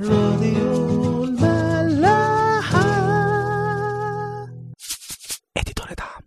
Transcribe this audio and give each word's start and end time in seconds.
راديو 0.00 1.24
الملاحة. 1.24 2.82
اديتور 5.56 5.86
دعم. 5.98 6.22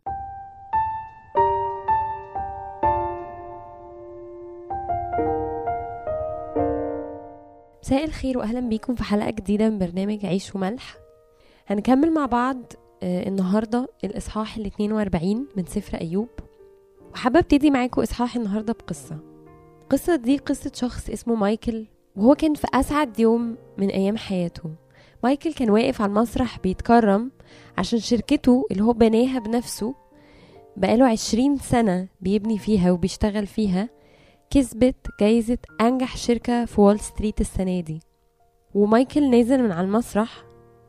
مساء 7.84 8.04
الخير 8.06 8.38
واهلا 8.38 8.60
بيكم 8.60 8.96
في 8.96 9.04
حلقة 9.04 9.30
جديدة 9.32 9.70
من 9.70 9.80
برنامج 9.80 10.26
عيش 10.26 10.56
وملح. 10.56 10.98
هنكمل 11.68 12.14
مع 12.14 12.26
بعض 12.26 12.58
آه، 13.04 13.28
النهارده 13.28 13.88
الإصحاح 14.04 14.58
ال 14.58 14.66
42 14.66 15.48
من 15.58 15.66
سفر 15.66 15.98
أيوب. 16.02 16.30
وحابة 17.14 17.40
أبتدي 17.40 17.72
معاكم 17.72 18.02
إصحاح 18.02 18.36
النهارده 18.36 18.74
بقصة. 18.74 19.18
القصة 19.84 20.16
دي 20.16 20.38
قصة 20.38 20.72
شخص 20.76 21.10
اسمه 21.10 21.36
مايكل 21.36 21.86
وهو 22.16 22.36
كان 22.36 22.54
في 22.54 22.68
أسعد 22.74 23.20
يوم 23.20 23.56
من 23.78 23.90
أيام 23.90 24.18
حياته. 24.18 24.70
مايكل 25.24 25.54
كان 25.54 25.70
واقف 25.70 26.02
على 26.02 26.10
المسرح 26.10 26.60
بيتكرم 26.60 27.32
عشان 27.78 28.00
شركته 28.00 28.66
اللي 28.72 28.84
هو 28.84 28.94
بناها 28.94 29.40
بنفسه 29.40 29.96
بقاله 30.78 31.06
عشرين 31.08 31.58
سنة 31.58 32.08
بيبني 32.22 32.58
فيها 32.58 32.92
وبيشتغل 32.92 33.48
فيها 33.48 33.90
كسبت 34.50 34.96
جايزة 35.20 35.58
أنجح 35.82 36.18
شركة 36.18 36.66
في 36.66 36.82
وول 36.82 37.00
ستريت 37.00 37.42
السنة 37.42 37.80
دي. 37.80 38.00
ومايكل 38.74 39.30
نازل 39.30 39.64
من 39.64 39.72
على 39.72 39.88
المسرح 39.88 40.44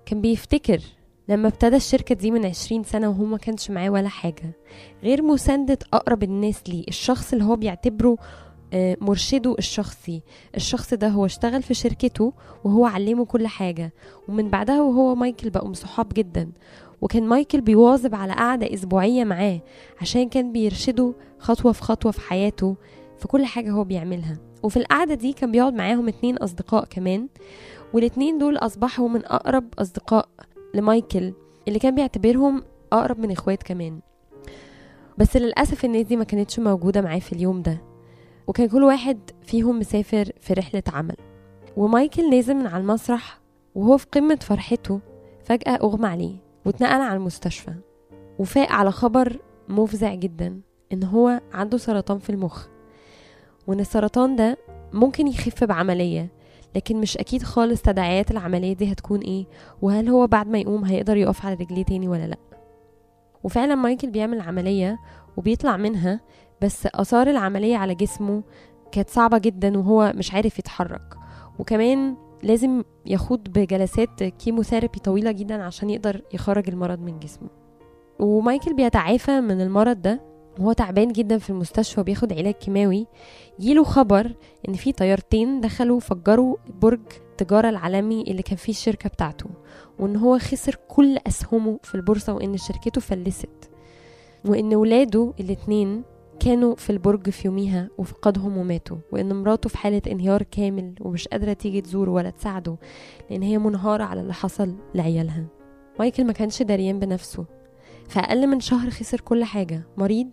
كان 0.06 0.20
بيفتكر 0.20 0.80
لما 1.28 1.48
ابتدى 1.48 1.76
الشركة 1.76 2.14
دي 2.14 2.30
من 2.30 2.46
عشرين 2.46 2.82
سنة 2.84 3.08
وهو 3.08 3.24
ما 3.24 3.36
كانش 3.38 3.70
معاه 3.70 3.90
ولا 3.90 4.08
حاجة. 4.08 4.52
غير 5.02 5.22
مساندة 5.22 5.78
أقرب 5.92 6.22
الناس 6.22 6.62
ليه 6.68 6.84
الشخص 6.88 7.32
اللي 7.32 7.44
هو 7.44 7.56
بيعتبره 7.56 8.16
مرشده 8.74 9.54
الشخصي. 9.58 10.22
الشخص 10.56 10.94
ده 10.94 11.08
هو 11.08 11.26
اشتغل 11.26 11.62
في 11.62 11.74
شركته 11.74 12.32
وهو 12.64 12.86
علمه 12.86 13.24
كل 13.24 13.46
حاجة. 13.46 13.92
ومن 14.28 14.50
بعدها 14.50 14.82
وهو 14.82 15.14
مايكل 15.14 15.50
بقوا 15.50 15.74
صحاب 15.74 16.08
جدا. 16.14 16.50
وكان 17.00 17.22
مايكل 17.28 17.60
بيواظب 17.60 18.14
على 18.14 18.32
قعدة 18.32 18.74
أسبوعية 18.74 19.24
معاه 19.24 19.60
عشان 20.00 20.28
كان 20.28 20.52
بيرشده 20.52 21.14
خطوة 21.38 21.72
في 21.72 21.82
خطوة 21.82 22.12
في 22.12 22.20
حياته 22.20 22.76
في 23.18 23.28
كل 23.28 23.44
حاجة 23.44 23.70
هو 23.70 23.84
بيعملها. 23.84 24.38
وفي 24.62 24.76
القعدة 24.76 25.14
دي 25.14 25.32
كان 25.32 25.52
بيقعد 25.52 25.74
معاهم 25.74 26.08
اتنين 26.08 26.36
أصدقاء 26.36 26.84
كمان. 26.84 27.28
والاتنين 27.94 28.38
دول 28.38 28.56
أصبحوا 28.56 29.08
من 29.08 29.24
أقرب 29.24 29.64
أصدقاء 29.78 30.28
لمايكل 30.74 31.32
اللي 31.68 31.78
كان 31.78 31.94
بيعتبرهم 31.94 32.62
أقرب 32.92 33.18
من 33.18 33.30
إخوات 33.30 33.62
كمان. 33.62 34.00
بس 35.18 35.36
للأسف 35.36 35.84
الناس 35.84 36.06
دي 36.06 36.16
ما 36.16 36.24
كانتش 36.24 36.58
موجودة 36.58 37.00
معاه 37.00 37.18
في 37.18 37.32
اليوم 37.32 37.62
ده. 37.62 37.78
وكان 38.46 38.68
كل 38.68 38.82
واحد 38.84 39.18
فيهم 39.42 39.78
مسافر 39.78 40.32
في 40.40 40.52
رحلة 40.52 40.82
عمل. 40.92 41.16
ومايكل 41.76 42.30
نازل 42.30 42.54
من 42.54 42.66
على 42.66 42.80
المسرح 42.80 43.40
وهو 43.74 43.96
في 43.98 44.06
قمة 44.12 44.38
فرحته 44.42 45.00
فجأة 45.44 45.74
أغمى 45.76 46.06
عليه 46.08 46.36
واتنقل 46.66 47.00
على 47.00 47.16
المستشفى 47.16 47.74
وفاق 48.38 48.72
على 48.72 48.90
خبر 48.92 49.36
مفزع 49.68 50.14
جدا 50.14 50.60
إن 50.92 51.04
هو 51.04 51.40
عنده 51.52 51.78
سرطان 51.78 52.18
في 52.18 52.30
المخ. 52.30 52.66
وإن 53.66 53.80
السرطان 53.80 54.36
ده 54.36 54.58
ممكن 54.92 55.26
يخف 55.28 55.64
بعملية 55.64 56.28
لكن 56.76 56.96
مش 57.00 57.16
أكيد 57.18 57.42
خالص 57.42 57.82
تداعيات 57.82 58.30
العملية 58.30 58.72
دي 58.72 58.92
هتكون 58.92 59.20
إيه 59.20 59.46
وهل 59.82 60.08
هو 60.08 60.26
بعد 60.26 60.48
ما 60.48 60.58
يقوم 60.58 60.84
هيقدر 60.84 61.16
يقف 61.16 61.46
على 61.46 61.54
رجليه 61.54 61.84
تاني 61.84 62.08
ولا 62.08 62.26
لأ. 62.26 62.38
وفعلا 63.44 63.74
مايكل 63.74 64.10
بيعمل 64.10 64.40
عملية 64.40 64.98
وبيطلع 65.36 65.76
منها 65.76 66.20
بس 66.62 66.86
آثار 66.94 67.30
العملية 67.30 67.76
على 67.76 67.94
جسمه 67.94 68.42
كانت 68.92 69.10
صعبة 69.10 69.38
جدا 69.38 69.78
وهو 69.78 70.12
مش 70.16 70.34
عارف 70.34 70.58
يتحرك. 70.58 71.14
وكمان 71.58 72.16
لازم 72.42 72.82
يخوض 73.06 73.40
بجلسات 73.48 74.22
كيموثيرابي 74.22 74.98
طويلة 74.98 75.32
جدا 75.32 75.62
عشان 75.62 75.90
يقدر 75.90 76.22
يخرج 76.34 76.68
المرض 76.68 76.98
من 77.00 77.18
جسمه. 77.18 77.48
ومايكل 78.18 78.74
بيتعافى 78.74 79.40
من 79.40 79.60
المرض 79.60 80.02
ده 80.02 80.20
وهو 80.58 80.72
تعبان 80.72 81.12
جدا 81.12 81.38
في 81.38 81.50
المستشفى 81.50 82.00
وبياخد 82.00 82.32
علاج 82.32 82.54
كيماوي. 82.54 83.06
يجيله 83.58 83.84
خبر 83.84 84.34
إن 84.68 84.74
في 84.74 84.92
طيارتين 84.92 85.60
دخلوا 85.60 86.00
فجروا 86.00 86.56
برج 86.82 87.00
التجارة 87.30 87.68
العالمي 87.68 88.22
اللي 88.22 88.42
كان 88.42 88.56
فيه 88.56 88.72
الشركة 88.72 89.08
بتاعته 89.08 89.46
وإن 89.98 90.16
هو 90.16 90.38
خسر 90.38 90.78
كل 90.88 91.18
أسهمه 91.26 91.78
في 91.82 91.94
البورصة 91.94 92.32
وإن 92.34 92.56
شركته 92.56 93.00
فلست. 93.00 93.70
وإن 94.44 94.74
ولاده 94.74 95.32
الاتنين 95.40 96.02
كانوا 96.40 96.74
في 96.74 96.90
البرج 96.90 97.30
في 97.30 97.48
يوميها 97.48 97.88
وفقدهم 97.98 98.56
وماتوا 98.56 98.96
وإن 99.12 99.42
مراته 99.42 99.68
في 99.68 99.78
حالة 99.78 100.02
انهيار 100.10 100.42
كامل 100.42 100.94
ومش 101.00 101.28
قادرة 101.28 101.52
تيجي 101.52 101.80
تزوره 101.80 102.10
ولا 102.10 102.30
تساعده 102.30 102.76
لأن 103.30 103.42
هي 103.42 103.58
منهارة 103.58 104.04
على 104.04 104.20
اللي 104.20 104.34
حصل 104.34 104.74
لعيالها. 104.94 105.46
مايكل 105.98 106.24
ما 106.24 106.32
كانش 106.32 106.62
دريان 106.62 106.98
بنفسه. 106.98 107.44
أقل 108.16 108.46
من 108.46 108.60
شهر 108.60 108.90
خسر 108.90 109.20
كل 109.20 109.44
حاجة 109.44 109.82
مريض 109.96 110.30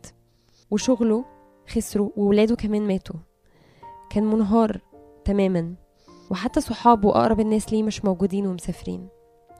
وشغله 0.71 1.25
خسره 1.67 2.11
وولاده 2.17 2.55
كمان 2.55 2.87
ماتوا. 2.87 3.19
كان 4.09 4.23
منهار 4.23 4.81
تماما 5.25 5.73
وحتى 6.31 6.61
صحابه 6.61 7.07
وأقرب 7.07 7.39
الناس 7.39 7.73
ليه 7.73 7.83
مش 7.83 8.05
موجودين 8.05 8.47
ومسافرين. 8.47 9.07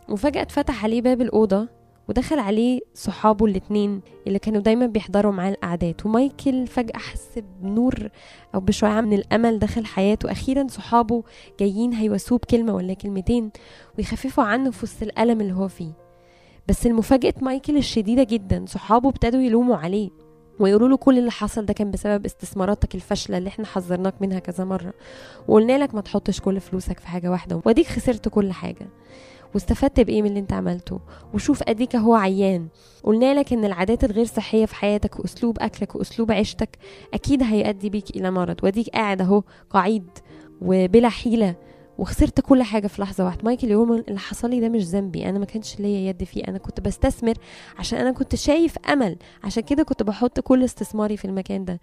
وفجأة 0.09 0.41
اتفتح 0.41 0.83
عليه 0.83 1.01
باب 1.01 1.21
الأوضة 1.21 1.69
ودخل 2.09 2.40
عليه 2.40 2.80
صحابه 2.94 3.46
الاتنين 3.46 4.02
اللي 4.28 4.40
كانوا 4.40 4.62
دايما 4.62 4.86
بيحضروا 4.86 5.31
معاه 5.31 5.52
القعدات. 5.52 6.06
ومايكل 6.06 6.68
فجأة 6.68 6.97
حس 6.97 7.40
بنور 7.62 8.09
أو 8.56 8.59
بشعاع 8.59 9.02
من 9.02 9.14
الأمل 9.14 9.59
دخل 9.59 9.86
حياته. 9.86 10.31
أخيرا 10.31 10.68
صحابه 10.68 11.24
جايين 11.59 11.94
هيواسوه 11.94 12.38
بكلمة 12.38 12.75
ولا 12.75 12.94
كلمتين 12.94 13.52
ويخففوا 13.97 14.44
عنه 14.44 14.72
في 14.72 14.86
وسط 14.86 15.03
الألم 15.03 15.41
اللي 15.41 15.53
هو 15.53 15.68
فيه. 15.68 15.91
بس 16.68 16.86
المفاجأة 16.88 17.34
مايكل 17.41 17.78
الشديدة 17.78 18.24
جدا. 18.24 18.66
صحابه 18.68 19.09
ابتدوا 19.09 19.41
يلوموا 19.41 19.78
عليه 19.78 20.09
ويقولوا 20.59 20.90
له 20.90 20.97
كل 20.97 21.20
اللي 21.20 21.31
حصل 21.31 21.66
ده 21.66 21.74
كان 21.74 21.91
بسبب 21.91 22.25
استثماراتك 22.25 22.96
الفاشلة 22.96 23.38
اللي 23.38 23.47
إحنا 23.47 23.66
حذرناك 23.66 24.22
منها 24.22 24.40
كذا 24.40 24.64
مرة. 24.66 24.94
وقلنا 25.47 25.78
لك 25.78 25.96
ما 25.96 26.02
تحطش 26.02 26.41
كل 26.41 26.59
فلوسك 26.59 27.00
في 27.00 27.08
حاجة 27.08 27.31
واحدة. 27.31 27.62
وأديك 27.66 27.88
خسرت 27.88 28.28
كل 28.30 28.52
حاجة. 28.52 28.88
واستفدت 29.53 30.00
بإيه 30.00 30.22
من 30.22 30.28
اللي 30.28 30.40
انت 30.40 30.53
عملته؟ 30.53 31.00
وشوف 31.34 31.64
اديك 31.64 31.96
هو 31.96 32.16
عيان. 32.16 32.68
قلنا 33.03 33.34
لك 33.34 33.53
إن 33.53 33.66
العادات 33.66 34.03
الغير 34.03 34.25
صحية 34.25 34.66
في 34.66 34.75
حياتك 34.75 35.19
وأسلوب 35.19 35.58
أكلك 35.59 35.96
وأسلوب 35.96 36.31
عيشتك 36.31 36.78
أكيد 37.14 37.44
هيؤدي 37.44 37.90
بيك 37.90 38.09
إلى 38.09 38.31
مرض. 38.31 38.56
وأديك 38.64 38.90
قاعد 38.90 39.22
اهو 39.22 39.44
قعيد 39.69 40.08
وبلا 40.62 41.09
حيلة 41.09 41.56
وخسرت 41.97 42.41
كل 42.41 42.64
حاجة 42.64 42.88
في 42.88 43.02
لحظة 43.02 43.25
واحدة. 43.25 43.41
مايكل 43.44 43.72
يقول 43.72 44.03
اللي 44.08 44.19
حصل 44.19 44.50
لي 44.50 44.59
ده 44.59 44.69
مش 44.69 44.84
ذنبي. 44.84 45.30
أنا 45.30 45.40
ما 45.40 45.46
كانش 45.46 45.80
ليا 45.80 46.09
يد 46.09 46.24
فيه. 46.24 46.44
أنا 46.47 46.58
كنت 46.58 46.80
بستثمر 46.80 47.34
عشان 47.80 48.00
أنا 48.00 48.12
كنت 48.12 48.35
شايف 48.35 48.78
أمل. 48.90 49.18
عشان 49.44 49.64
كده 49.64 49.84
كنت 49.84 50.03
بحط 50.03 50.40
كل 50.40 50.64
استثماري 50.64 51.18
في 51.18 51.25
المكان 51.25 51.66
ده. 51.66 51.80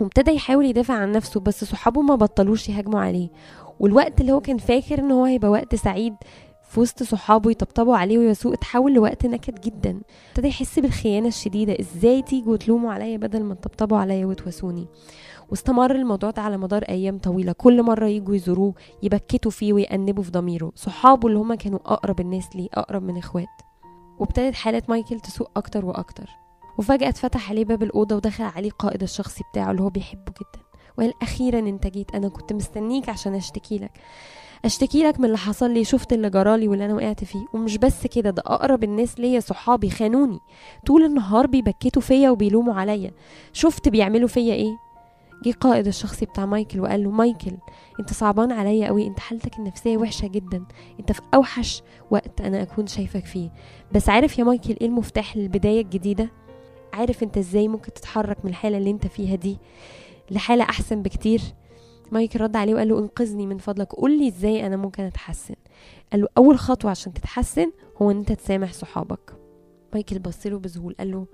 وابتدى 0.00 0.30
يحاول 0.30 0.66
يدافع 0.66 0.94
عن 0.94 1.12
نفسه 1.12 1.40
بس 1.40 1.64
صحابه 1.64 2.02
ما 2.02 2.14
بطلوش 2.14 2.68
يهاجموا 2.68 3.00
عليه. 3.00 3.28
والوقت 3.80 4.20
اللي 4.20 4.32
هو 4.32 4.40
كان 4.40 4.58
فاكر 4.58 4.98
إن 4.98 5.10
هو 5.10 5.24
هيبقى 5.24 5.50
وقت 5.50 5.74
سعيد 5.74 6.14
في 6.68 6.80
وسط 6.80 7.02
صحابه 7.02 7.50
يطبطبوا 7.50 7.96
عليه 7.96 8.18
ويسوق 8.18 8.52
اتحول 8.52 8.94
لوقت 8.94 9.26
نكد 9.26 9.60
جدا. 9.60 10.00
ابتدى 10.28 10.48
يحس 10.48 10.78
بالخيانة 10.78 11.28
الشديدة. 11.28 11.76
إزاي 11.80 12.22
تيجوا 12.22 12.56
تلوموا 12.56 12.92
عليا 12.92 13.16
بدل 13.16 13.42
ما 13.42 13.54
تطبطبوا 13.54 13.98
عليا 13.98 14.26
وتواسوني؟ 14.26 14.86
واستمر 15.50 15.90
الموضوع 15.94 16.30
ده 16.30 16.42
على 16.42 16.56
مدار 16.56 16.82
أيام 16.82 17.18
طويلة. 17.18 17.52
كل 17.52 17.82
مرة 17.82 18.06
يجوا 18.06 18.34
يزوروه 18.34 18.74
يبكتوا 19.02 19.50
فيه 19.50 19.72
ويأنبوا 19.72 20.22
في 20.22 20.30
ضميره. 20.30 20.72
صحابه 20.74 21.28
اللي 21.28 21.38
هما 21.38 21.54
كانوا 21.54 21.78
أقرب 21.86 22.20
الناس 22.20 22.56
ليه 22.56 22.68
أقرب 22.74 23.02
من 23.02 23.18
إخوات. 23.18 23.46
وابتدت 24.18 24.54
حاله 24.54 24.82
مايكل 24.88 25.20
تسوء 25.20 25.48
أكتر 25.56 25.84
وأكتر. 25.84 26.30
وفجأة 26.78 27.08
اتفتح 27.08 27.50
عليه 27.50 27.64
باب 27.64 27.82
الأوضة 27.82 28.16
ودخل 28.16 28.44
عليه 28.44 28.70
قائد 28.70 29.02
الشخصي 29.02 29.44
بتاعه 29.52 29.70
اللي 29.70 29.82
هو 29.82 29.88
بيحبه 29.88 30.32
جدا. 30.40 30.67
وقال 30.98 31.12
أخيرا 31.22 31.58
أنت 31.58 31.86
جيت 31.86 32.14
أنا 32.14 32.28
كنت 32.28 32.52
مستنيك 32.52 33.08
عشان 33.08 33.34
أشتكي 33.34 33.78
لك. 33.78 33.90
أشتكي 34.64 35.02
لك 35.02 35.20
من 35.20 35.24
اللي 35.26 35.38
حصل 35.38 35.70
لي 35.70 35.84
شفت 35.84 36.12
اللي 36.12 36.30
جرالي 36.30 36.68
واللي 36.68 36.84
أنا 36.84 36.94
وقعت 36.94 37.24
فيه. 37.24 37.46
ومش 37.54 37.76
بس 37.78 38.06
كده 38.06 38.30
ده 38.30 38.42
أقرب 38.46 38.84
الناس 38.84 39.20
ليا 39.20 39.40
صحابي 39.40 39.90
خانوني. 39.90 40.38
طول 40.86 41.04
النهار 41.04 41.46
بيبكتوا 41.46 42.02
فيا 42.02 42.30
وبيلوموا 42.30 42.74
عليا. 42.74 43.10
شفت 43.52 43.88
بيعملوا 43.88 44.28
فيا 44.28 44.54
إيه؟ 44.54 44.76
جه 45.44 45.50
قائد 45.60 45.86
الشخصي 45.86 46.24
بتاع 46.26 46.46
مايكل 46.46 46.80
وقال 46.80 47.04
له 47.04 47.10
مايكل 47.10 47.52
أنت 48.00 48.12
صعبان 48.12 48.52
عليا 48.52 48.86
قوي 48.86 49.06
أنت 49.06 49.20
حالتك 49.20 49.58
النفسية 49.58 49.96
وحشة 49.96 50.26
جدا. 50.26 50.64
أنت 51.00 51.12
في 51.12 51.20
أوحش 51.34 51.82
وقت 52.10 52.40
أنا 52.40 52.62
أكون 52.62 52.86
شايفك 52.86 53.24
فيه. 53.24 53.50
بس 53.92 54.08
عارف 54.08 54.38
يا 54.38 54.44
مايكل 54.44 54.76
إيه 54.80 54.86
المفتاح 54.86 55.36
للبداية 55.36 55.80
الجديدة؟ 55.80 56.30
عارف 56.92 57.22
أنت 57.22 57.38
إزاي 57.38 57.68
ممكن 57.68 57.92
تتحرك 57.92 58.36
من 58.44 58.50
الحالة 58.50 58.78
اللي 58.78 58.90
أنت 58.90 59.06
فيها 59.06 59.36
دي؟ 59.36 59.58
لحالة 60.30 60.64
أحسن 60.64 61.02
بكتير. 61.02 61.40
مايكل 62.12 62.40
رد 62.40 62.56
عليه 62.56 62.74
وقال 62.74 62.88
له 62.88 62.98
انقذني 62.98 63.46
من 63.46 63.58
فضلك. 63.58 63.92
قول 63.92 64.18
لي 64.18 64.28
إزاي 64.28 64.66
أنا 64.66 64.76
ممكن 64.76 65.02
أتحسن. 65.02 65.54
قال 66.12 66.20
له 66.20 66.28
أول 66.38 66.58
خطوة 66.58 66.90
عشان 66.90 67.14
تتحسن 67.14 67.72
هو 68.02 68.10
إن 68.10 68.16
أنت 68.16 68.32
تسامح 68.32 68.72
صحابك. 68.72 69.34
مايكل 69.94 70.18
بصله 70.18 70.58
بذهول 70.58 70.94
قال 70.98 71.10
له 71.10 71.26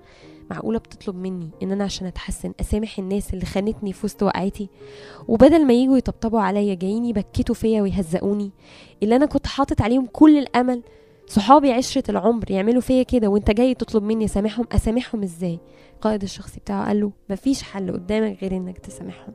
معقولة 0.49 0.79
بتطلب 0.79 1.15
مني 1.15 1.49
إن 1.63 1.71
أنا 1.71 1.83
عشان 1.83 2.07
أتحسن 2.07 2.53
أسامح 2.59 2.99
الناس 2.99 3.33
اللي 3.33 3.45
خانتني 3.45 3.93
في 3.93 4.05
وسط 4.05 4.23
وقعتي؟ 4.23 4.69
وبدل 5.27 5.65
ما 5.65 5.73
يجوا 5.73 5.97
يطبطبوا 5.97 6.39
عليا 6.39 6.73
جايين 6.73 7.05
يبكتوا 7.05 7.55
فيا 7.55 7.81
ويهزقوني. 7.81 8.51
اللي 9.03 9.15
أنا 9.15 9.25
كنت 9.25 9.47
حاطط 9.47 9.81
عليهم 9.81 10.05
كل 10.05 10.37
الأمل 10.37 10.83
صحابي 11.27 11.71
عشرة 11.71 12.11
العمر 12.11 12.51
يعملوا 12.51 12.81
فيا 12.81 13.03
كده 13.03 13.27
وانت 13.27 13.51
جاي 13.51 13.73
تطلب 13.73 14.03
مني 14.03 14.25
أسامحهم؟ 14.25 14.65
أسامحهم 14.71 15.23
إزاي؟ 15.23 15.59
القائد 15.93 16.23
الشخصي 16.23 16.59
بتاعه 16.59 16.87
قال 16.87 16.99
له 17.01 17.11
مفيش 17.29 17.63
حل 17.63 17.91
قدامك 17.91 18.37
غير 18.41 18.57
إنك 18.57 18.77
تسامحهم. 18.77 19.33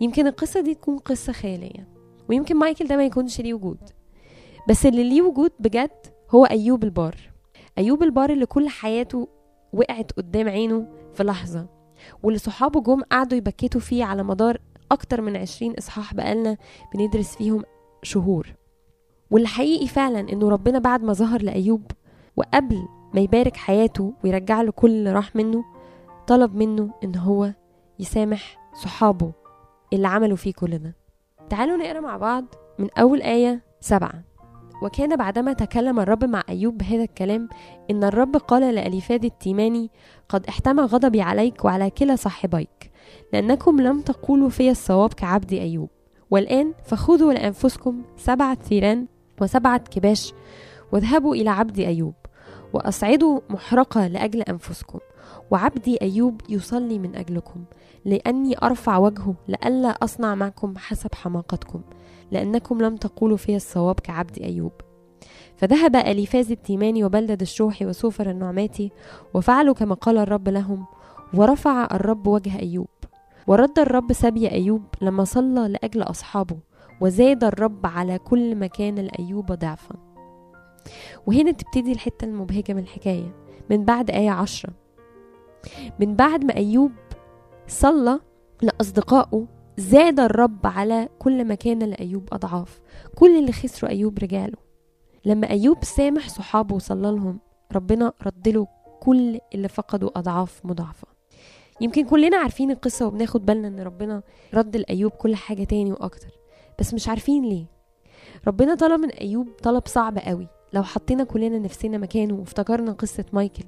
يمكن 0.00 0.26
القصة 0.26 0.60
دي 0.60 0.74
تكون 0.74 0.98
قصة 0.98 1.32
خيالية 1.32 1.88
ويمكن 2.28 2.56
مايكل 2.56 2.86
ده 2.86 2.96
ما 2.96 3.04
يكونش 3.04 3.40
ليه 3.40 3.54
وجود. 3.54 3.78
بس 4.68 4.86
اللي 4.86 5.08
ليه 5.08 5.22
وجود 5.22 5.50
بجد 5.58 5.90
هو 6.30 6.44
أيوب 6.44 6.84
البار. 6.84 7.16
أيوب 7.78 8.02
البار 8.02 8.30
اللي 8.30 8.46
كل 8.46 8.68
حياته 8.68 9.28
وقعت 9.72 10.12
قدام 10.12 10.48
عينه 10.48 10.86
في 11.14 11.24
لحظة 11.24 11.66
واللي 12.22 12.38
صحابه 12.38 12.80
جم 12.80 13.02
قعدوا 13.02 13.38
يبكتوا 13.38 13.80
فيه 13.80 14.04
على 14.04 14.22
مدار 14.22 14.58
أكتر 14.92 15.20
من 15.20 15.36
عشرين 15.36 15.74
إصحاح 15.78 16.14
بقالنا 16.14 16.56
بندرس 16.94 17.36
فيهم 17.36 17.62
شهور. 18.02 18.54
واللي 19.30 19.48
حقيقي 19.48 19.86
فعلا 19.86 20.20
إنه 20.20 20.48
ربنا 20.48 20.78
بعد 20.78 21.02
ما 21.02 21.12
ظهر 21.12 21.42
لأيوب 21.42 21.82
وقبل 22.36 22.88
ما 23.14 23.20
يبارك 23.20 23.56
حياته 23.56 24.12
ويرجع 24.24 24.62
له 24.62 24.72
كل 24.72 24.90
اللي 24.90 25.12
راح 25.12 25.36
منه 25.36 25.64
طلب 26.26 26.54
منه 26.54 26.90
إن 27.04 27.16
هو 27.16 27.52
يسامح 27.98 28.58
صحابه 28.82 29.32
اللي 29.92 30.08
عملوا 30.08 30.36
فيه 30.36 30.52
كل 30.52 30.78
ده 30.78 30.96
تعالوا 31.50 31.76
نقرأ 31.76 32.00
مع 32.00 32.16
بعض 32.16 32.44
من 32.78 32.88
أول 32.98 33.22
آية 33.22 33.62
سبعة. 33.80 34.22
وكان 34.82 35.16
بعدما 35.16 35.52
تكلم 35.52 36.00
الرب 36.00 36.24
مع 36.24 36.42
أيوب 36.48 36.78
بهذا 36.78 37.02
الكلام 37.02 37.48
إن 37.90 38.04
الرب 38.04 38.36
قال 38.36 38.74
لأليفاد 38.74 39.24
التيماني 39.24 39.90
قد 40.28 40.46
احتمى 40.46 40.82
غضبي 40.82 41.20
عليك 41.20 41.64
وعلى 41.64 41.90
كلا 41.90 42.16
صاحبيك 42.16 42.90
لأنكم 43.32 43.80
لم 43.80 44.00
تقولوا 44.00 44.48
في 44.48 44.70
الصواب 44.70 45.12
كعبد 45.14 45.52
أيوب. 45.52 45.88
والآن 46.30 46.74
فخذوا 46.84 47.32
لأنفسكم 47.32 48.02
سبعة 48.16 48.54
ثيران 48.54 49.06
وسبعة 49.40 49.78
كباش 49.78 50.32
واذهبوا 50.92 51.34
إلى 51.34 51.50
عبد 51.50 51.78
أيوب 51.78 52.14
وأصعدوا 52.72 53.40
محرقة 53.50 54.06
لأجل 54.06 54.42
أنفسكم 54.42 54.98
وعبدي 55.50 56.02
أيوب 56.02 56.40
يصلي 56.48 56.98
من 56.98 57.16
أجلكم 57.16 57.64
لأني 58.04 58.56
أرفع 58.62 58.96
وجهه 58.96 59.34
لئلا 59.48 59.88
أصنع 59.88 60.34
معكم 60.34 60.74
حسب 60.76 61.14
حماقتكم 61.14 61.80
لأنكم 62.30 62.82
لم 62.82 62.96
تقولوا 62.96 63.36
في 63.36 63.56
الصواب 63.56 64.00
كعبد 64.00 64.38
أيوب. 64.38 64.72
فذهب 65.56 65.96
أليفاز 65.96 66.50
التيماني 66.50 67.04
وبلدد 67.04 67.40
الشوحي 67.40 67.86
وسوفر 67.86 68.30
النعماتي 68.30 68.92
وفعلوا 69.34 69.74
كما 69.74 69.94
قال 69.94 70.18
الرب 70.18 70.48
لهم 70.48 70.86
ورفع 71.34 71.88
الرب 71.92 72.26
وجه 72.26 72.58
أيوب 72.58 72.88
ورد 73.46 73.78
الرب 73.78 74.12
سبي 74.12 74.50
أيوب 74.50 74.82
لما 75.02 75.24
صلى 75.24 75.68
لأجل 75.68 76.02
أصحابه. 76.02 76.56
وزاد 77.00 77.44
الرب 77.44 77.86
على 77.86 78.18
كل 78.18 78.56
مكان 78.56 78.94
لأيوب 78.94 79.52
ضعفا. 79.52 79.94
وهنا 81.26 81.50
تبتدي 81.50 81.92
الحتة 81.92 82.24
المبهجة 82.24 82.72
من 82.72 82.82
الحكاية 82.82 83.34
من 83.70 83.84
بعد 83.84 84.10
آية 84.10 84.30
عشرة. 84.30 84.72
من 86.00 86.16
بعد 86.16 86.44
ما 86.44 86.56
أيوب 86.56 86.92
صلى 87.66 88.20
لأصدقائه 88.62 89.46
زاد 89.76 90.20
الرب 90.20 90.66
على 90.66 91.08
كل 91.18 91.44
مكان 91.44 91.78
لأيوب 91.78 92.28
أضعاف. 92.32 92.80
كل 93.14 93.38
اللي 93.38 93.52
خسروا 93.52 93.90
أيوب 93.90 94.18
رجاله 94.18 94.56
لما 95.24 95.50
أيوب 95.50 95.84
سامح 95.84 96.28
صحابه 96.28 96.74
وصلى 96.74 97.10
لهم 97.10 97.38
ربنا 97.72 98.12
رد 98.26 98.48
له 98.48 98.66
كل 99.00 99.38
اللي 99.54 99.68
فقدوا 99.68 100.18
أضعاف 100.18 100.60
مضاعفة. 100.64 101.08
يمكن 101.80 102.04
كلنا 102.04 102.36
عارفين 102.36 102.70
القصة 102.70 103.06
وبناخد 103.06 103.46
بالنا 103.46 103.68
إن 103.68 103.80
ربنا 103.80 104.22
رد 104.54 104.76
لأيوب 104.76 105.12
كل 105.12 105.36
حاجة 105.36 105.64
تاني 105.64 105.92
وأكتر. 105.92 106.37
بس 106.78 106.94
مش 106.94 107.08
عارفين 107.08 107.44
ليه. 107.44 107.66
ربنا 108.46 108.74
طلب 108.74 109.00
من 109.00 109.10
أيوب 109.10 109.48
طلب 109.62 109.82
صعب 109.86 110.18
قوي. 110.18 110.48
لو 110.72 110.82
حطينا 110.82 111.24
كلنا 111.24 111.58
نفسنا 111.58 111.98
مكانه 111.98 112.34
وافتكرنا 112.34 112.92
قصة 112.92 113.24
مايكل 113.32 113.64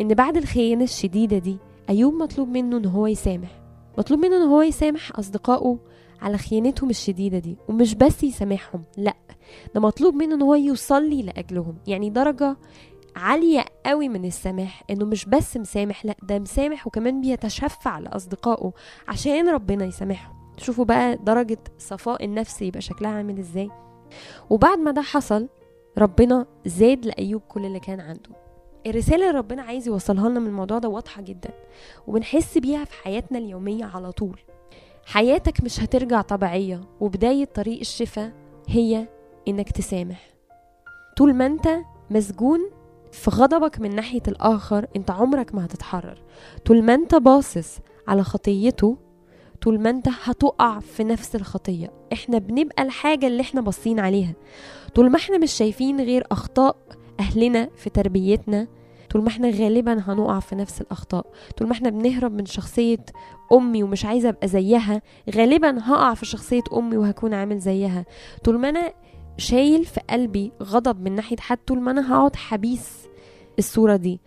إن 0.00 0.14
بعد 0.14 0.36
الخيانة 0.36 0.84
الشديدة 0.84 1.38
دي 1.38 1.56
أيوب 1.90 2.14
مطلوب 2.14 2.48
منه 2.48 2.76
إن 2.76 2.86
هو 2.86 3.06
يسامح. 3.06 3.60
مطلوب 3.98 4.20
منه 4.20 4.36
إن 4.36 4.42
هو 4.48 4.62
يسامح 4.62 5.18
أصدقائه 5.18 5.78
على 6.22 6.38
خيانتهم 6.38 6.90
الشديدة 6.90 7.38
دي 7.38 7.56
ومش 7.68 7.94
بس 7.94 8.24
يسامحهم 8.24 8.82
لأ 8.96 9.14
ده 9.74 9.80
مطلوب 9.80 10.14
منه 10.14 10.34
إن 10.34 10.42
هو 10.42 10.54
يصلي 10.54 11.22
لأجلهم. 11.22 11.74
يعني 11.86 12.10
درجة 12.10 12.56
عالية 13.16 13.64
قوي 13.86 14.08
من 14.08 14.24
السماح 14.24 14.82
إنه 14.90 15.04
مش 15.04 15.24
بس 15.24 15.56
مسامح 15.56 16.04
لأ 16.04 16.16
ده 16.22 16.38
مسامح 16.38 16.86
وكمان 16.86 17.20
بيتشفع 17.20 17.98
لأصدقائه 17.98 18.72
عشان 19.08 19.48
ربنا 19.48 19.84
يسامحهم. 19.84 20.39
شوفوا 20.60 20.84
بقى 20.84 21.16
درجة 21.16 21.58
صفاء 21.78 22.24
النفس 22.24 22.62
يبقى 22.62 22.80
شكلها 22.80 23.10
عامل 23.10 23.38
إزاي. 23.38 23.70
وبعد 24.50 24.78
ما 24.78 24.90
ده 24.90 25.02
حصل 25.02 25.48
ربنا 25.98 26.46
زاد 26.66 27.06
لأيوب 27.06 27.42
كل 27.48 27.64
اللي 27.66 27.80
كان 27.80 28.00
عنده. 28.00 28.30
الرسالة 28.86 29.26
اللي 29.28 29.38
ربنا 29.38 29.62
عايز 29.62 29.86
يوصلها 29.88 30.28
لنا 30.28 30.40
من 30.40 30.46
الموضوع 30.46 30.78
ده 30.78 30.88
واضحة 30.88 31.22
جدا. 31.22 31.50
وبنحس 32.06 32.58
بيها 32.58 32.84
في 32.84 32.94
حياتنا 33.04 33.38
اليومية 33.38 33.84
على 33.84 34.12
طول. 34.12 34.40
حياتك 35.06 35.64
مش 35.64 35.80
هترجع 35.80 36.20
طبيعية 36.22 36.80
وبداية 37.00 37.44
طريق 37.44 37.80
الشفاء 37.80 38.32
هي 38.68 39.08
إنك 39.48 39.70
تسامح. 39.72 40.30
طول 41.16 41.34
ما 41.34 41.46
أنت 41.46 41.68
مسجون 42.10 42.60
في 43.12 43.30
غضبك 43.30 43.80
من 43.80 43.94
ناحية 43.94 44.22
الآخر 44.28 44.86
أنت 44.96 45.10
عمرك 45.10 45.54
ما 45.54 45.64
هتتحرر. 45.64 46.22
طول 46.66 46.82
ما 46.82 46.94
أنت 46.94 47.14
باصص 47.14 47.78
على 48.08 48.22
خطيته 48.22 48.96
طول 49.62 49.80
ما 49.80 49.90
أنت 49.90 50.08
هتقع 50.24 50.78
في 50.78 51.04
نفس 51.04 51.36
الخطية. 51.36 51.92
إحنا 52.12 52.38
بنبقى 52.38 52.82
الحاجة 52.82 53.26
اللي 53.26 53.40
إحنا 53.42 53.60
باصين 53.60 54.00
عليها. 54.00 54.32
طول 54.94 55.10
ما 55.10 55.16
إحنا 55.16 55.38
مش 55.38 55.52
شايفين 55.52 56.00
غير 56.00 56.26
أخطاء 56.32 56.76
أهلنا 57.20 57.68
في 57.76 57.90
تربيتنا 57.90 58.66
طول 59.10 59.22
ما 59.22 59.28
إحنا 59.28 59.50
غالبا 59.50 59.92
هنقع 60.06 60.40
في 60.40 60.54
نفس 60.54 60.80
الأخطاء. 60.80 61.26
طول 61.56 61.68
ما 61.68 61.72
إحنا 61.72 61.90
بنهرب 61.90 62.32
من 62.32 62.46
شخصية 62.46 63.04
أمي 63.52 63.82
ومش 63.82 64.04
عايزة 64.04 64.28
أبقى 64.28 64.48
زيها 64.48 65.02
غالبا 65.34 65.78
هقع 65.82 66.14
في 66.14 66.26
شخصية 66.26 66.62
أمي 66.72 66.96
وهكون 66.96 67.34
عامل 67.34 67.58
زيها. 67.58 68.04
طول 68.44 68.58
ما 68.58 68.68
أنا 68.68 68.92
شايل 69.36 69.84
في 69.84 70.00
قلبي 70.10 70.52
غضب 70.62 71.00
من 71.02 71.14
ناحية 71.14 71.36
حد 71.40 71.58
طول 71.66 71.80
ما 71.80 71.90
أنا 71.90 72.12
هقعد 72.14 72.36
حبيس 72.36 72.90
الصورة 73.58 73.96
دي. 73.96 74.20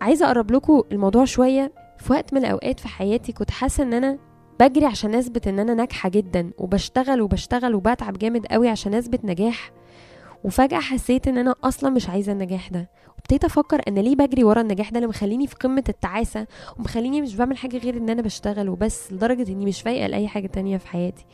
عايزة 0.00 0.26
أقرب 0.26 0.50
لكم 0.50 0.82
الموضوع 0.92 1.24
شوية. 1.24 1.72
في 1.98 2.12
وقت 2.12 2.32
من 2.34 2.40
الأوقات 2.44 2.80
في 2.80 2.88
حياتي 2.88 3.32
كنت 3.32 3.50
حاسة 3.50 3.82
إن 3.82 3.94
أنا 3.94 4.18
بجري 4.60 4.86
عشان 4.86 5.14
أثبت 5.14 5.48
إن 5.48 5.58
أنا 5.58 5.74
ناجحة 5.74 6.08
جدا 6.08 6.50
وبشتغل 6.58 7.20
وبشتغل 7.20 7.74
وبتعب 7.74 8.18
جامد 8.18 8.46
قوي 8.46 8.68
عشان 8.68 8.94
أثبت 8.94 9.24
نجاح. 9.24 9.72
وفجأة 10.44 10.78
حسيت 10.78 11.28
إن 11.28 11.38
أنا 11.38 11.54
أصلا 11.64 11.90
مش 11.90 12.08
عايزة 12.08 12.32
النجاح 12.32 12.68
ده. 12.68 12.90
وابتديت 13.16 13.44
أفكر 13.44 13.80
أنا 13.88 14.00
ليه 14.00 14.16
بجري 14.16 14.44
ورا 14.44 14.60
النجاح 14.60 14.90
ده؟ 14.90 14.96
اللي 14.98 15.08
مخليني 15.08 15.46
في 15.46 15.54
قمة 15.54 15.84
التعاسة 15.88 16.46
ومخليني 16.78 17.22
مش 17.22 17.36
بعمل 17.36 17.56
حاجة 17.56 17.76
غير 17.76 17.96
إن 17.96 18.10
أنا 18.10 18.22
بشتغل 18.22 18.68
وبس 18.68 19.12
لدرجة 19.12 19.52
إني 19.52 19.66
مش 19.66 19.82
فايقة 19.82 20.06
لأي 20.06 20.28
حاجة 20.28 20.46
تانية 20.46 20.76
في 20.76 20.86
حياتي. 20.88 21.24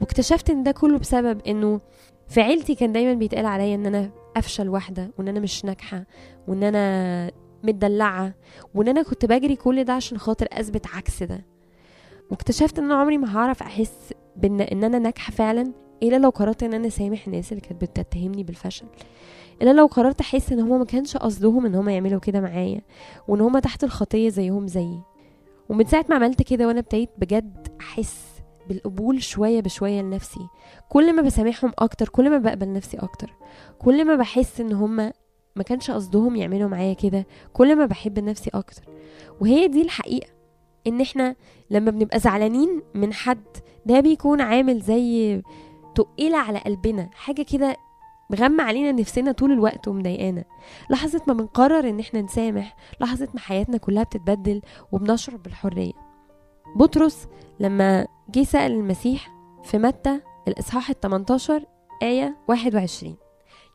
واكتشفت 0.00 0.50
إن 0.50 0.62
ده 0.62 0.70
كله 0.70 0.98
بسبب 0.98 1.40
إنه 1.46 1.80
في 2.28 2.40
عيلتي 2.40 2.74
كان 2.74 2.92
دايما 2.92 3.14
بيتقال 3.14 3.46
عليا 3.46 3.74
إن 3.74 3.86
أنا 3.86 4.10
افشل 4.36 4.68
واحدة 4.68 5.10
وإن 5.18 5.28
أنا 5.28 5.40
مش 5.40 5.64
ناجحة 5.64 6.04
وإن 6.48 6.62
أنا 6.62 7.30
متدلعة 7.64 8.34
وإن 8.74 8.88
أنا 8.88 9.02
كنت 9.02 9.24
بجري 9.26 9.56
كل 9.56 9.84
ده 9.84 9.92
عشان 9.92 10.18
خاطر 10.18 10.48
أثبت 10.52 10.86
عكس 10.86 11.22
ده. 11.22 11.44
واكتشفت 12.30 12.78
إن 12.78 12.84
أنا 12.84 12.94
عمري 12.94 13.18
ما 13.18 13.36
هعرف 13.36 13.62
أحس 13.62 14.12
بان 14.36 14.60
إن 14.60 14.84
أنا 14.84 14.98
ناجحة 14.98 15.32
فعلا 15.32 15.72
إلا 16.02 16.16
لو 16.16 16.30
قررت 16.30 16.62
إن 16.62 16.74
أنا 16.74 16.88
سامح 16.88 17.26
الناس 17.26 17.52
اللي 17.52 17.60
كانت 17.60 17.82
بتتهمني 17.82 18.44
بالفشل. 18.44 18.86
إلا 19.62 19.72
لو 19.72 19.86
قررت 19.86 20.20
أحس 20.20 20.52
إن 20.52 20.60
هما 20.60 20.78
ما 20.78 20.84
كانش 20.84 21.16
قصدهم 21.16 21.66
إن 21.66 21.74
هما 21.74 21.92
يعملوا 21.92 22.20
كده 22.20 22.40
معايا 22.40 22.80
وإن 23.28 23.40
هما 23.40 23.60
تحت 23.60 23.84
الخطية 23.84 24.28
زيهم 24.28 24.66
زيي. 24.66 25.00
ومن 25.68 25.84
ساعة 25.84 26.04
ما 26.08 26.16
عملت 26.16 26.42
كده 26.42 26.66
وأنا 26.66 26.78
ابتديت 26.78 27.10
بجد 27.18 27.68
أحس 27.80 28.26
بالقبول 28.68 29.22
شوية 29.22 29.60
بشوية 29.60 30.02
لنفسي. 30.02 30.46
كل 30.88 31.16
ما 31.16 31.22
بسامحهم 31.22 31.72
أكتر 31.78 32.08
كل 32.08 32.30
ما 32.30 32.38
بقبل 32.38 32.72
نفسي 32.72 32.96
أكتر. 32.96 33.34
كل 33.78 34.04
ما 34.04 34.16
بحس 34.16 34.60
إن 34.60 34.72
هما 34.72 35.12
ما 35.56 35.62
كانش 35.62 35.90
قصدهم 35.90 36.36
يعملوا 36.36 36.68
معايا 36.68 36.94
كده 36.94 37.26
كل 37.52 37.76
ما 37.76 37.86
بحب 37.86 38.18
نفسي 38.18 38.50
أكتر. 38.54 38.82
وهي 39.40 39.68
دي 39.68 39.82
الحقيقة. 39.82 40.39
إن 40.86 41.00
إحنا 41.00 41.36
لما 41.70 41.90
بنبقى 41.90 42.18
زعلانين 42.18 42.82
من 42.94 43.12
حد 43.12 43.44
ده 43.86 44.00
بيكون 44.00 44.40
عامل 44.40 44.80
زي 44.80 45.42
تقيلة 45.94 46.38
على 46.38 46.58
قلبنا 46.58 47.10
حاجة 47.14 47.42
كده 47.42 47.76
مغمى 48.30 48.62
علينا 48.62 48.92
نفسنا 48.92 49.32
طول 49.32 49.52
الوقت 49.52 49.88
ومضايقانا. 49.88 50.44
لحظة 50.90 51.20
ما 51.26 51.34
بنقرر 51.34 51.88
إن 51.88 52.00
إحنا 52.00 52.22
نسامح 52.22 52.76
لحظة 53.00 53.28
ما 53.34 53.40
حياتنا 53.40 53.76
كلها 53.76 54.02
بتتبدل 54.02 54.62
وبنشعر 54.92 55.36
بالحرية. 55.36 55.92
بطرس 56.76 57.26
لما 57.60 58.06
جه 58.30 58.42
سأل 58.42 58.72
المسيح 58.72 59.30
في 59.64 59.78
متى 59.78 60.20
الإصحاح 60.48 60.90
ال 60.90 61.00
18 61.00 61.64
آية 62.02 62.36
21 62.48 63.16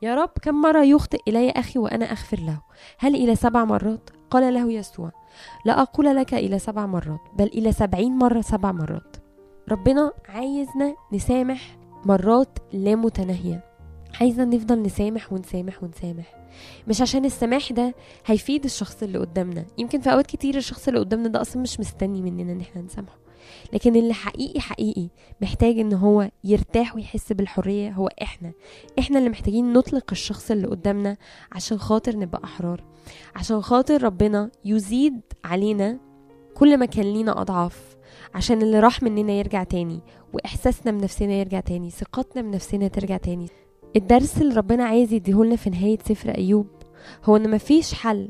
يا 0.05 0.15
رب 0.15 0.29
كم 0.41 0.61
مرة 0.61 0.83
يخطئ 0.83 1.19
إلي 1.27 1.49
أخي 1.49 1.79
وأنا 1.79 2.05
أغفر 2.11 2.39
له؟ 2.39 2.61
هل 2.99 3.15
إلى 3.15 3.35
سبع 3.35 3.65
مرات؟ 3.65 4.09
قال 4.29 4.53
له 4.53 4.71
يسوع. 4.71 5.11
لا 5.65 5.81
أقول 5.81 6.15
لك 6.15 6.33
إلى 6.33 6.59
سبع 6.59 6.85
مرات 6.85 7.19
بل 7.33 7.45
إلى 7.45 7.71
سبعين 7.71 8.11
مرة 8.17 8.41
سبع 8.41 8.71
مرات. 8.71 9.17
ربنا 9.71 10.11
عايزنا 10.29 10.95
نسامح 11.13 11.77
مرات 12.05 12.59
لا 12.73 12.95
متناهية. 12.95 13.63
عايزنا 14.21 14.45
نفضل 14.45 14.81
نسامح 14.81 15.33
ونسامح 15.33 15.83
ونسامح. 15.83 16.35
مش 16.87 17.01
عشان 17.01 17.25
السماح 17.25 17.71
ده 17.71 17.95
هيفيد 18.25 18.63
الشخص 18.63 19.03
اللي 19.03 19.17
قدامنا. 19.17 19.65
يمكن 19.77 20.01
في 20.01 20.11
أوقات 20.11 20.27
كتير 20.27 20.57
الشخص 20.57 20.87
اللي 20.87 20.99
قدامنا 20.99 21.27
ده 21.27 21.41
أصلا 21.41 21.61
مش 21.61 21.79
مستني 21.79 22.21
مننا 22.21 22.51
إن 22.51 22.61
إحنا 22.61 22.81
نسامحه. 22.81 23.24
لكن 23.73 23.95
اللي 23.95 24.13
حقيقي 24.13 24.59
حقيقي 24.59 25.07
محتاج 25.41 25.79
إن 25.79 25.93
هو 25.93 26.29
يرتاح 26.43 26.95
ويحس 26.95 27.33
بالحرية 27.33 27.91
هو 27.91 28.09
إحنا. 28.21 28.51
إحنا 28.99 29.17
اللي 29.19 29.29
محتاجين 29.29 29.73
نطلق 29.73 30.05
الشخص 30.11 30.51
اللي 30.51 30.67
قدامنا 30.67 31.17
عشان 31.51 31.77
خاطر 31.77 32.17
نبقى 32.17 32.41
أحرار. 32.43 32.83
عشان 33.35 33.61
خاطر 33.61 34.03
ربنا 34.03 34.51
يزيد 34.65 35.21
علينا 35.43 35.99
كل 36.55 36.77
ما 36.77 36.85
كان 36.85 37.13
لينا 37.13 37.41
أضعاف. 37.41 37.95
عشان 38.35 38.61
اللي 38.61 38.79
راح 38.79 39.03
مننا 39.03 39.33
يرجع 39.33 39.63
تاني 39.63 39.99
وإحساسنا 40.33 40.91
بنفسنا 40.91 41.33
يرجع 41.33 41.59
تاني 41.59 41.89
ثقتنا 41.89 42.41
بنفسنا 42.41 42.87
ترجع 42.87 43.17
تاني. 43.17 43.47
الدرس 43.95 44.37
اللي 44.41 44.53
ربنا 44.53 44.83
عايز 44.85 45.13
يديهولنا 45.13 45.55
في 45.55 45.69
نهاية 45.69 45.97
سفر 46.09 46.29
أيوب 46.29 46.67
هو 47.23 47.35
إن 47.37 47.51
مفيش 47.51 47.93
حل 47.93 48.29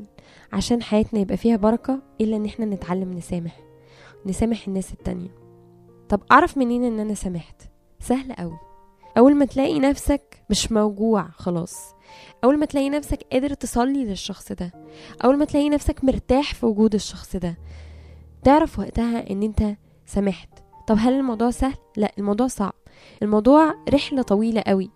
عشان 0.52 0.82
حياتنا 0.82 1.20
يبقى 1.20 1.36
فيها 1.36 1.56
بركة 1.56 2.02
إلا 2.20 2.36
إن 2.36 2.44
إحنا 2.44 2.64
نتعلم 2.66 3.12
نسامح. 3.12 3.65
نسامح 4.26 4.66
الناس 4.68 4.92
التانية. 4.92 5.34
طب 6.08 6.20
أعرف 6.32 6.58
منين 6.58 6.84
إن 6.84 7.00
أنا 7.00 7.14
سامحت؟ 7.14 7.62
سهل 8.00 8.32
أوي. 8.32 8.58
أول 9.18 9.34
ما 9.34 9.44
تلاقي 9.44 9.78
نفسك 9.78 10.42
مش 10.50 10.72
موجوع 10.72 11.28
خلاص. 11.28 11.94
أول 12.44 12.58
ما 12.58 12.66
تلاقي 12.66 12.90
نفسك 12.90 13.18
قادر 13.32 13.54
تصلي 13.54 14.04
للشخص 14.04 14.52
ده. 14.52 14.72
أول 15.24 15.38
ما 15.38 15.44
تلاقي 15.44 15.68
نفسك 15.68 16.04
مرتاح 16.04 16.54
في 16.54 16.66
وجود 16.66 16.94
الشخص 16.94 17.36
ده. 17.36 17.58
تعرف 18.44 18.78
وقتها 18.78 19.30
إن 19.30 19.42
أنت 19.42 19.76
سامحت. 20.06 20.48
طب 20.86 20.96
هل 20.98 21.12
الموضوع 21.12 21.50
سهل؟ 21.50 21.76
لا 21.96 22.12
الموضوع 22.18 22.46
صعب. 22.46 22.74
الموضوع 23.22 23.74
رحلة 23.94 24.22
طويلة 24.22 24.62
قوي 24.66 24.90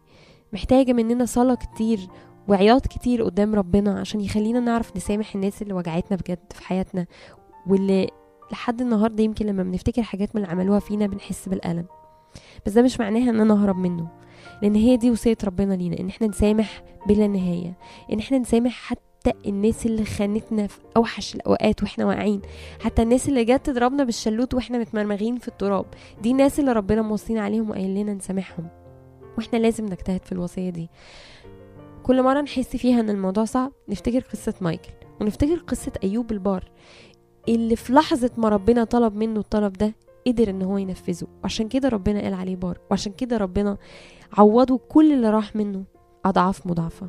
محتاجة 0.53 0.93
مننا 0.93 1.25
صلاة 1.25 1.55
كتير 1.55 2.09
وعياط 2.49 2.87
كتير 2.87 3.23
قدام 3.23 3.55
ربنا 3.55 4.01
عشان 4.01 4.21
يخلينا 4.21 4.61
نعرف 4.61 4.97
نسامح 4.97 5.35
الناس 5.35 5.63
اللي 5.63 5.75
وجعتنا 5.75 6.17
بجد 6.17 6.53
في 6.53 6.65
حياتنا 6.65 7.07
واللي 7.67 8.11
لحد 8.53 8.81
النهاردة 8.81 9.25
يمكن 9.25 9.47
لما 9.47 9.63
بنفتكر 9.63 10.03
حاجات 10.03 10.37
من 10.37 10.43
اللي 10.43 10.53
عملوها 10.53 10.79
فينا 10.79 11.07
بنحس 11.07 11.49
بالألم. 11.49 11.85
بس 12.67 12.73
ده 12.73 12.83
مش 12.83 13.01
معناها 13.01 13.31
إن 13.31 13.41
أنا 13.41 13.55
أهرب 13.55 13.77
منه 13.77 14.09
لأن 14.63 14.75
هي 14.75 14.97
دي 14.97 15.11
وصية 15.11 15.37
ربنا 15.45 15.75
لينا 15.75 16.01
إن 16.01 16.09
إحنا 16.09 16.27
نسامح 16.27 16.83
بلا 17.07 17.27
نهاية 17.27 17.75
إن 18.13 18.19
إحنا 18.19 18.39
نسامح 18.39 18.73
حتى 18.73 19.33
الناس 19.47 19.87
اللي 19.87 20.05
خانتنا 20.05 20.67
في 20.67 20.79
أوحش 20.97 21.35
الأوقات 21.35 21.83
وإحنا 21.83 22.05
واقعين 22.07 22.41
حتى 22.81 23.03
الناس 23.03 23.29
اللي 23.29 23.45
جت 23.45 23.67
تضربنا 23.67 24.05
بالشلوت 24.05 24.55
وإحنا 24.55 24.79
متمرمغين 24.79 25.39
في 25.39 25.49
التراب. 25.49 25.87
دي 26.23 26.31
الناس 26.31 26.61
اللي 26.61 26.73
ربنا 26.73 27.03
موصينا 27.03 27.41
عليهم 27.41 27.71
وقايل 27.71 27.95
لنا 27.95 28.15
نسامحهم. 28.15 28.69
وإحنا 29.39 29.59
لازم 29.59 29.85
نجتهد 29.85 30.25
في 30.25 30.33
الوصية 30.33 30.71
دي. 30.71 30.89
كل 32.03 32.23
مرة 32.23 32.41
نحس 32.41 32.77
فيها 32.77 33.01
إن 33.01 33.11
الموضوع 33.11 33.45
صعب 33.45 33.73
نفتكر 33.89 34.21
قصة 34.21 34.55
مايكل 34.61 34.91
ونفتكر 35.21 35.55
قصة 35.57 35.93
أيوب 36.05 36.33
البار. 36.33 36.71
اللي 37.49 37.77
في 37.77 37.93
لحظة 37.93 38.31
ما 38.37 38.49
ربنا 38.49 38.85
طلب 38.85 39.17
منه 39.17 39.41
الطلب 39.41 39.73
ده 39.73 39.95
قدر 40.27 40.51
إن 40.51 40.63
هو 40.63 40.79
ينفذه. 40.79 41.27
وعشان 41.43 41.69
كده 41.69 41.89
ربنا 41.89 42.21
قال 42.21 42.35
عليه 42.35 42.57
بار. 42.57 42.79
وعشان 42.91 43.13
كده 43.13 43.37
ربنا 43.37 43.77
عوضه 44.39 44.81
كل 44.89 45.13
اللي 45.13 45.31
راح 45.31 45.57
منه 45.57 45.85
أضعاف 46.25 46.67
مضاعفة. 46.67 47.09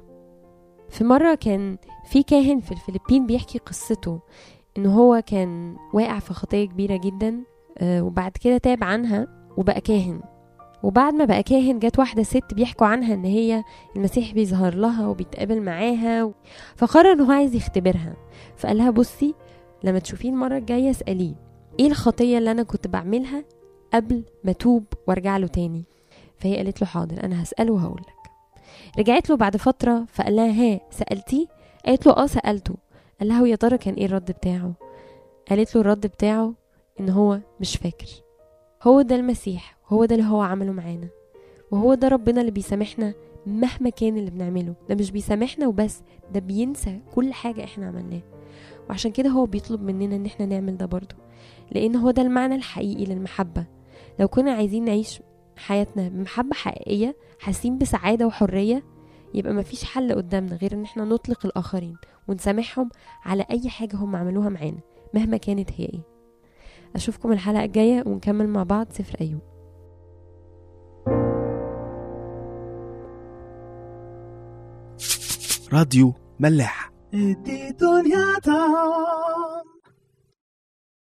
في 0.90 1.04
مرة 1.04 1.36
كان 1.36 1.78
في 2.06 2.24
كاهن 2.24 2.60
في 2.60 2.72
الفلبين 2.72 3.26
بيحكي 3.28 3.58
قصته 3.60 4.20
إن 4.78 4.86
هو 4.86 5.24
كان 5.26 5.76
واقع 5.94 6.20
في 6.20 6.34
خطية 6.34 6.66
كبيرة 6.66 6.98
جدا 6.98 7.44
آه، 7.78 8.02
وبعد 8.04 8.32
كده 8.32 8.58
تاب 8.58 8.84
عنها 8.84 9.28
وبقى 9.58 9.82
كاهن. 9.82 10.22
وبعد 10.84 11.14
ما 11.14 11.26
بقى 11.26 11.44
كاهن 11.44 11.80
جت 11.80 12.00
واحدة 12.00 12.24
ست 12.24 12.54
بيحكوا 12.54 12.88
عنها 12.88 13.14
إن 13.14 13.26
هي 13.26 13.64
المسيح 13.96 14.34
بيظهر 14.34 14.76
لها 14.76 15.08
وبيتقابل 15.08 15.62
معاها 15.62 16.32
فقرر 16.76 17.12
إن 17.12 17.22
هو 17.22 17.32
عايز 17.32 17.56
يختبرها. 17.56 18.14
فقال 18.58 18.78
لها 18.78 18.90
بصي 18.90 19.36
لما 19.84 20.00
تشوفيه 20.00 20.30
المرة 20.30 20.58
الجاية 20.58 20.90
اسأليه 20.90 21.34
إيه 21.80 21.88
الخطية 21.88 22.38
اللي 22.38 22.52
أنا 22.52 22.64
كنت 22.64 22.88
بعملها 22.88 23.44
قبل 23.94 24.24
ما 24.44 24.52
توب 24.52 24.84
وأرجع 25.08 25.38
له 25.38 25.48
تاني؟ 25.48 25.84
فهي 26.38 26.58
قالت 26.58 26.82
له 26.82 26.88
حاضر 26.88 27.24
أنا 27.24 27.44
هسأله 27.44 27.74
وهقول 27.74 28.02
لك. 28.02 28.32
رجعت 29.00 29.30
له 29.30 29.36
بعد 29.38 29.58
فترة 29.58 30.06
فقال 30.14 30.36
لها 30.36 30.76
ها 30.76 30.80
سألتيه؟ 30.92 31.46
قالت 31.86 32.06
له 32.06 32.14
آه 32.14 32.26
سألته. 32.28 32.76
قال 33.20 33.30
لها 33.30 33.42
ويا 33.42 33.56
ترى 33.56 33.78
كان 33.78 33.94
إيه 33.94 34.06
الرد 34.06 34.32
بتاعه؟ 34.32 34.74
قالت 35.50 35.76
له 35.76 35.82
الرد 35.82 36.08
بتاعه 36.08 36.54
إن 37.00 37.10
هو 37.10 37.40
مش 37.60 37.76
فاكر. 37.78 38.08
هو 38.84 39.02
ده 39.02 39.16
المسيح 39.16 39.78
هو 39.88 40.06
ده 40.06 40.16
اللي 40.16 40.28
هو 40.28 40.42
عمله 40.42 40.72
معانا. 40.72 41.08
وهو 41.72 41.94
ده 41.94 42.08
ربنا 42.08 42.42
اللي 42.42 42.52
بيسامحنا 42.52 43.14
مهما 43.48 43.90
كان 43.90 44.18
اللي 44.18 44.32
بنعمله. 44.32 44.74
ده 44.90 44.96
مش 44.96 45.12
بيسامحنا 45.12 45.68
وبس 45.68 46.02
ده 46.34 46.40
بينسى 46.40 47.00
كل 47.16 47.34
حاجة 47.34 47.64
إحنا 47.64 47.88
عملناها. 47.88 48.22
وعشان 48.90 49.12
كده 49.12 49.30
هو 49.30 49.46
بيطلب 49.46 49.82
مننا 49.82 50.16
إن 50.16 50.26
إحنا 50.26 50.46
نعمل 50.46 50.78
ده 50.78 50.86
برضه. 50.86 51.16
لأن 51.72 51.96
هو 51.96 52.12
ده 52.12 52.22
المعنى 52.22 52.56
الحقيقي 52.56 53.06
للمحبة. 53.06 53.66
لو 54.20 54.28
كنا 54.28 54.52
عايزين 54.52 54.86
نعيش 54.86 55.22
حياتنا 55.58 56.10
بمحبة 56.10 56.54
حقيقية 56.56 57.16
حاسين 57.40 57.78
بسعادة 57.78 58.28
وحرية 58.28 58.84
يبقى 59.34 59.54
مفيش 59.54 59.84
حل 59.84 60.14
قدامنا 60.14 60.56
غير 60.56 60.74
إن 60.74 60.84
إحنا 60.84 61.06
نطلق 61.06 61.46
الآخرين 61.46 61.96
ونسامحهم 62.28 62.90
على 63.26 63.46
أي 63.52 63.70
حاجة 63.70 63.96
هم 63.96 64.16
عملوها 64.16 64.50
معانا 64.50 64.80
مهما 65.14 65.38
كانت 65.38 65.70
هي 65.78 65.86
إيه. 65.86 66.02
أشوفكم 66.96 67.32
الحلقة 67.32 67.64
الجاية 67.64 68.04
ونكمل 68.06 68.48
مع 68.48 68.64
بعض 68.64 68.88
سفر 68.92 69.18
أيوب. 69.22 69.42
راديو 75.74 76.14
ملاح. 76.40 76.91
editoriada. 77.12 78.60